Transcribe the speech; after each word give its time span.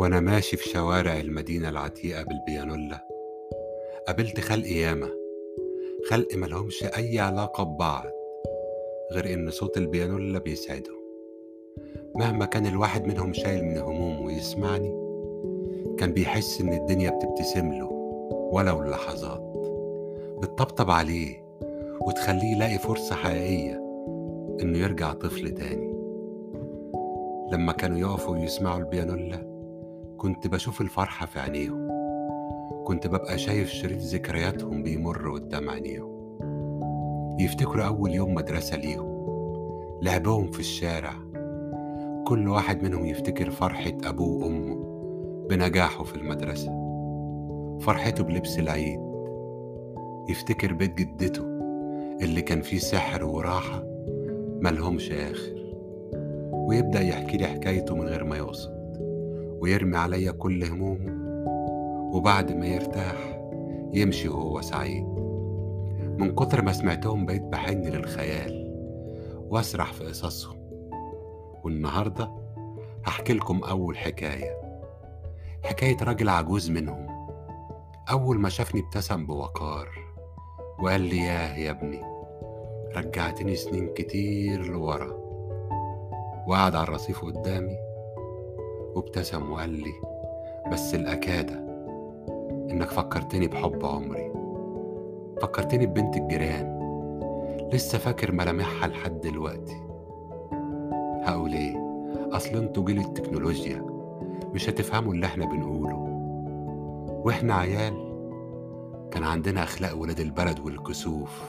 وأنا 0.00 0.20
ماشي 0.20 0.56
في 0.56 0.68
شوارع 0.68 1.20
المدينة 1.20 1.68
العتيقة 1.68 2.22
بالبيانولا. 2.22 3.06
قابلت 4.06 4.40
خلق 4.40 4.66
ياما. 4.66 5.08
خلق 6.10 6.34
ملهمش 6.34 6.84
أي 6.84 7.18
علاقة 7.18 7.64
ببعض 7.64 8.04
غير 9.12 9.34
إن 9.34 9.50
صوت 9.50 9.76
البيانولا 9.76 10.38
بيسعدهم 10.38 11.00
مهما 12.14 12.44
كان 12.44 12.66
الواحد 12.66 13.06
منهم 13.06 13.32
شايل 13.32 13.64
من 13.64 13.78
همومه 13.78 14.20
ويسمعني 14.20 14.94
كان 15.98 16.12
بيحس 16.12 16.60
إن 16.60 16.72
الدنيا 16.72 17.10
بتبتسم 17.10 17.72
له 17.72 17.88
ولو 18.52 18.82
للحظات 18.82 19.52
بتطبطب 20.38 20.90
عليه 20.90 21.44
وتخليه 22.00 22.52
يلاقي 22.56 22.78
فرصة 22.78 23.14
حقيقية 23.14 23.76
إنه 24.62 24.78
يرجع 24.78 25.12
طفل 25.12 25.50
تاني. 25.50 25.94
لما 27.52 27.72
كانوا 27.72 27.98
يقفوا 27.98 28.36
ويسمعوا 28.36 28.78
البيانولا 28.78 29.49
كنت 30.20 30.46
بشوف 30.46 30.80
الفرحة 30.80 31.26
في 31.26 31.40
عينيهم. 31.40 31.88
كنت 32.84 33.06
ببقى 33.06 33.38
شايف 33.38 33.68
شريط 33.68 33.98
ذكرياتهم 33.98 34.82
بيمر 34.82 35.30
قدام 35.32 35.70
عينيهم. 35.70 36.10
يفتكروا 37.38 37.84
أول 37.84 38.10
يوم 38.10 38.34
مدرسة 38.34 38.76
ليهم. 38.76 39.26
لعبهم 40.02 40.50
في 40.50 40.60
الشارع. 40.60 41.12
كل 42.26 42.48
واحد 42.48 42.82
منهم 42.82 43.06
يفتكر 43.06 43.50
فرحة 43.50 43.92
أبوه 44.04 44.44
وأمه 44.44 44.76
بنجاحه 45.50 46.04
في 46.04 46.16
المدرسة. 46.16 46.70
فرحته 47.80 48.24
بلبس 48.24 48.58
العيد. 48.58 49.00
يفتكر 50.28 50.72
بيت 50.72 50.94
جدته 50.94 51.42
اللي 52.22 52.42
كان 52.42 52.60
فيه 52.60 52.78
سحر 52.78 53.24
وراحة 53.24 53.82
ملهمش 54.60 55.12
آخر. 55.12 55.74
ويبدأ 56.52 57.00
يحكي 57.00 57.36
لي 57.36 57.46
حكايته 57.46 57.94
من 57.96 58.08
غير 58.08 58.24
ما 58.24 58.36
يقصد. 58.36 58.79
ويرمي 59.60 59.96
عليا 59.96 60.32
كل 60.32 60.64
همومه 60.64 61.30
وبعد 62.16 62.52
ما 62.52 62.66
يرتاح 62.66 63.40
يمشي 63.92 64.28
وهو 64.28 64.60
سعيد. 64.60 65.06
من 66.18 66.34
كتر 66.34 66.62
ما 66.62 66.72
سمعتهم 66.72 67.26
بقيت 67.26 67.42
بحن 67.42 67.82
للخيال 67.82 68.70
وأسرح 69.48 69.92
في 69.92 70.04
قصصهم. 70.04 70.56
والنهاردة 71.64 72.30
هحكي 73.04 73.32
لكم 73.32 73.64
أول 73.64 73.98
حكاية 73.98 74.60
حكاية 75.64 75.96
راجل 76.02 76.28
عجوز 76.28 76.70
منهم. 76.70 77.06
أول 78.10 78.38
ما 78.38 78.48
شافني 78.48 78.80
ابتسم 78.80 79.26
بوقار 79.26 79.88
وقال 80.82 81.00
لي 81.00 81.18
ياه 81.18 81.56
يا 81.56 81.70
ابني 81.70 82.02
رجعتني 82.96 83.56
سنين 83.56 83.94
كتير 83.94 84.66
لورا. 84.66 85.20
وقعد 86.46 86.74
على 86.74 86.84
الرصيف 86.84 87.24
قدامي 87.24 87.89
وابتسم 88.94 89.52
وقال 89.52 89.70
لي 89.70 89.92
بس 90.72 90.94
الأكادة 90.94 91.54
إنك 92.70 92.88
فكرتني 92.88 93.46
بحب 93.46 93.86
عمري. 93.86 94.32
فكرتني 95.42 95.86
ببنت 95.86 96.16
الجيران. 96.16 96.80
لسه 97.72 97.98
فاكر 97.98 98.32
ملامحها 98.32 98.88
لحد 98.88 99.20
دلوقتي. 99.20 99.76
هقول 101.24 101.52
إيه؟ 101.52 101.76
أصل 102.32 102.56
أنتوا 102.56 102.84
جيل 102.84 102.98
التكنولوجيا 103.00 103.86
مش 104.54 104.68
هتفهموا 104.68 105.14
اللي 105.14 105.26
إحنا 105.26 105.44
بنقوله. 105.46 105.96
وإحنا 107.24 107.54
عيال 107.54 108.10
كان 109.10 109.22
عندنا 109.22 109.62
أخلاق 109.62 109.96
ولاد 109.96 110.20
البلد 110.20 110.60
والكسوف 110.60 111.42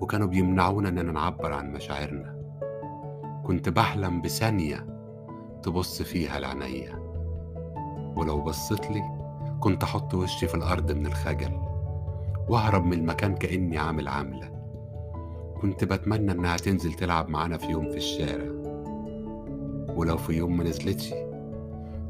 وكانوا 0.00 0.26
بيمنعونا 0.26 0.88
إننا 0.88 1.12
نعبر 1.12 1.52
عن 1.52 1.72
مشاعرنا. 1.72 2.36
كنت 3.46 3.68
بحلم 3.68 4.20
بثانية 4.20 4.91
تبص 5.62 6.02
فيها 6.02 6.40
لعينيا 6.40 6.98
ولو 8.16 8.40
بصيت 8.40 8.90
لي 8.90 9.02
كنت 9.60 9.82
أحط 9.82 10.14
وشي 10.14 10.48
في 10.48 10.54
الأرض 10.54 10.92
من 10.92 11.06
الخجل 11.06 11.52
وأهرب 12.48 12.84
من 12.84 12.92
المكان 12.92 13.34
كأني 13.34 13.78
عامل 13.78 14.08
عامله 14.08 14.52
كنت 15.62 15.84
بتمنى 15.84 16.32
إنها 16.32 16.56
تنزل 16.56 16.92
تلعب 16.92 17.28
معانا 17.28 17.56
في 17.58 17.66
يوم 17.66 17.90
في 17.90 17.96
الشارع. 17.96 18.52
ولو 19.96 20.16
في 20.16 20.32
يوم 20.32 20.56
ما 20.56 20.64
نزلتش 20.64 21.14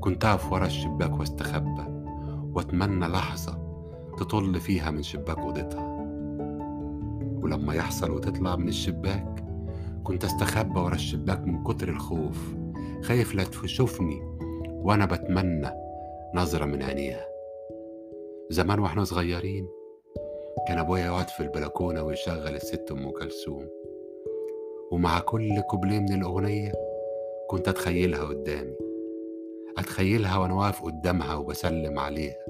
كنت 0.00 0.24
أقف 0.24 0.52
ورا 0.52 0.66
الشباك 0.66 1.20
وأستخبى 1.20 1.84
وأتمنى 2.54 3.06
لحظة 3.06 3.58
تطل 4.18 4.60
فيها 4.60 4.90
من 4.90 5.02
شباك 5.02 5.38
أوضتها. 5.38 5.86
ولما 7.42 7.74
يحصل 7.74 8.10
وتطلع 8.10 8.56
من 8.56 8.68
الشباك 8.68 9.44
كنت 10.04 10.24
أستخبى 10.24 10.80
ورا 10.80 10.94
الشباك 10.94 11.40
من 11.46 11.64
كتر 11.64 11.88
الخوف. 11.88 12.54
خايف 13.02 13.34
لا 13.34 13.44
تشوفني 13.44 14.22
وأنا 14.84 15.06
بتمنى 15.06 15.70
نظرة 16.34 16.64
من 16.64 16.82
عينيها. 16.82 17.26
زمان 18.50 18.78
وإحنا 18.78 19.04
صغيرين 19.04 19.68
كان 20.68 20.78
أبويا 20.78 21.04
يقعد 21.04 21.28
في 21.28 21.40
البلكونة 21.40 22.02
ويشغل 22.02 22.54
الست 22.54 22.92
أم 22.92 23.10
كلثوم. 23.10 23.68
ومع 24.90 25.20
كل 25.20 25.60
كوبليه 25.60 25.98
من 25.98 26.12
الأغنية 26.12 26.72
كنت 27.48 27.68
أتخيلها 27.68 28.24
قدامي. 28.24 28.76
أتخيلها 29.78 30.38
وأنا 30.38 30.54
واقف 30.54 30.82
قدامها 30.82 31.34
وبسلم 31.34 31.98
عليها 31.98 32.46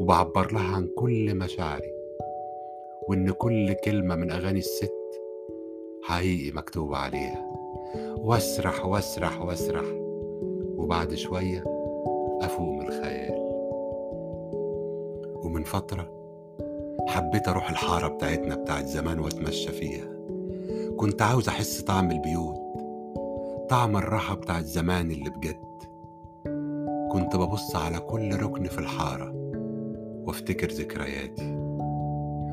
وبعبر 0.00 0.52
لها 0.52 0.76
عن 0.76 0.88
كل 0.96 1.34
مشاعري 1.34 1.92
وإن 3.08 3.30
كل 3.30 3.72
كلمة 3.72 4.14
من 4.14 4.30
أغاني 4.30 4.58
الست 4.58 4.92
حقيقي 6.02 6.50
مكتوب 6.52 6.94
عليها. 6.94 7.63
واسرح 8.16 8.86
واسرح 8.86 9.42
واسرح. 9.42 9.84
وبعد 10.76 11.14
شوية 11.14 11.64
أفوق 12.42 12.68
من 12.68 12.88
الخيال. 12.88 13.34
ومن 15.44 15.62
فترة 15.62 16.10
حبيت 17.08 17.48
أروح 17.48 17.70
الحارة 17.70 18.08
بتاعتنا 18.08 18.54
بتاعت 18.54 18.86
زمان 18.86 19.18
وأتمشى 19.18 19.72
فيها. 19.72 20.08
كنت 20.96 21.22
عاوز 21.22 21.48
أحس 21.48 21.80
طعم 21.80 22.10
البيوت 22.10 22.64
طعم 23.68 23.96
الراحة 23.96 24.34
بتاعت 24.34 24.64
زمان 24.64 25.10
اللي 25.10 25.30
بجد. 25.30 25.64
كنت 27.12 27.36
ببص 27.36 27.76
على 27.76 27.98
كل 27.98 28.36
ركن 28.36 28.64
في 28.64 28.78
الحارة 28.78 29.32
وأفتكر 30.26 30.68
ذكرياتي 30.68 31.56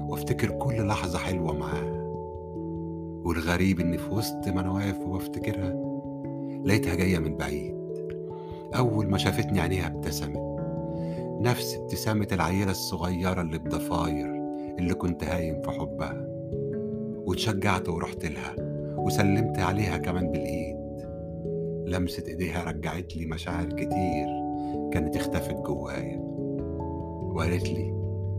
وأفتكر 0.08 0.50
كل 0.50 0.88
لحظة 0.88 1.19
حلوة 1.19 1.53
معاها 1.53 2.00
والغريب 3.23 3.79
إني 3.79 3.97
في 3.97 4.09
وسط 4.09 4.47
ما 4.47 4.61
أنا 4.61 4.71
واقف 4.71 4.99
وبفتكرها 4.99 5.91
لقيتها 6.65 6.95
جاية 6.95 7.19
من 7.19 7.37
بعيد. 7.37 7.75
أول 8.75 9.07
ما 9.07 9.17
شافتني 9.17 9.59
عينيها 9.59 9.87
ابتسمت. 9.87 10.51
نفس 11.41 11.75
ابتسامة 11.75 12.27
العيلة 12.31 12.71
الصغيرة 12.71 13.41
اللي 13.41 13.57
بضفاير 13.57 14.31
اللي 14.79 14.93
كنت 14.93 15.23
هايم 15.23 15.61
في 15.61 15.71
حبها. 15.71 16.27
واتشجعت 17.25 17.89
ورحت 17.89 18.25
لها 18.25 18.55
وسلمت 18.97 19.59
عليها 19.59 19.97
كمان 19.97 20.31
بالإيد. 20.31 20.81
لمسة 21.85 22.23
إيديها 22.27 22.63
رجعت 22.63 23.17
لي 23.17 23.25
مشاعر 23.25 23.65
كتير 23.65 24.27
كانت 24.93 25.15
اختفت 25.15 25.55
جوايا. 25.55 26.19
وقالت 27.35 27.69
لي 27.69 27.91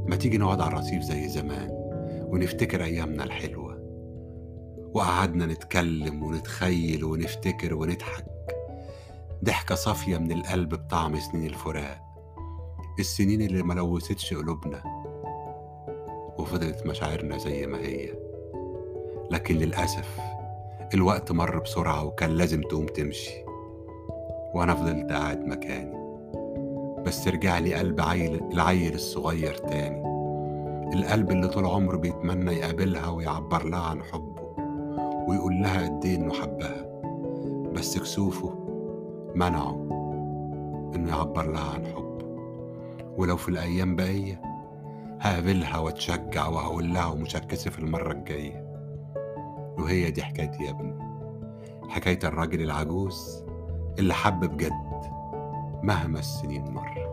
ما 0.06 0.16
تيجي 0.16 0.38
نقعد 0.38 0.60
على 0.60 0.72
الرصيف 0.72 1.03
زي 1.03 1.28
زمان 1.28 1.71
ونفتكر 2.26 2.84
أيامنا 2.84 3.25
الحلوة. 3.25 3.62
وقعدنا 4.94 5.47
نتكلم 5.47 6.22
ونتخيل 6.22 7.04
ونفتكر 7.04 7.75
ونضحك. 7.75 8.25
ضحكة 9.44 9.75
صافية 9.75 10.19
من 10.19 10.32
القلب 10.32 10.69
بطعم 10.69 11.19
سنين 11.19 11.47
الفراق. 11.47 12.03
السنين 12.98 13.42
اللي 13.42 13.62
ما 13.62 13.75
لوثتش 13.75 14.34
قلوبنا 14.34 14.82
وفضلت 16.38 16.86
مشاعرنا 16.86 17.38
زي 17.38 17.66
ما 17.66 17.78
هي. 17.78 18.14
لكن 19.30 19.54
للأسف 19.54 20.18
الوقت 20.95 21.33
مر 21.33 21.59
بسرعة 21.59 22.04
وكان 22.04 22.30
لازم 22.30 22.62
تقوم 22.62 22.86
تمشي. 22.86 23.45
وأنا 24.54 24.74
فضلت 24.74 25.12
قاعد 25.12 25.47
مكاني. 25.47 26.03
بس 27.03 27.28
رجع 27.28 27.59
لي 27.59 27.74
قلب 27.74 28.00
عيل 28.00 28.41
العيل 28.53 28.95
الصغير 28.95 29.54
تاني. 29.54 30.03
القلب 30.95 31.30
اللي 31.30 31.48
طول 31.48 31.66
عمره 31.66 31.97
بيتمنى 31.97 32.53
يقابلها 32.53 33.09
ويعبر 33.09 33.65
لها 33.65 33.80
عن 33.80 34.03
حبه. 34.03 34.41
ويقول 35.28 35.63
لها 35.63 35.83
قد 35.89 36.04
إيه 36.04 36.16
إنه 36.16 36.33
حبها. 36.34 36.86
بس 37.74 37.98
كسوفه 37.98 38.54
منعه 39.34 39.74
إنه 40.95 41.09
يعبر 41.10 41.53
لها 41.53 41.71
عن 41.74 41.86
حبه 41.86 42.27
ولو 43.16 43.36
في 43.36 43.48
الأيام 43.48 43.97
باقيه 43.97 44.42
هقابلها 45.21 45.78
واتشجع 45.78 46.48
وهقول 46.48 46.95
لها 46.95 47.07
ومش 47.07 47.36
هتكسف 47.36 47.78
المرة 47.78 48.13
الجاية. 48.13 48.66
وهي 49.78 50.10
دي 50.10 50.22
حكايتي 50.22 50.65
يا 50.65 50.71
ابني. 50.71 50.95
حكاية 51.89 52.19
الراجل 52.24 52.63
العجوز 52.63 53.45
اللي 53.98 54.15
حب 54.15 54.41
بجد 54.45 54.72
مهما 55.83 56.19
السنين 56.19 56.71
مر. 56.71 57.11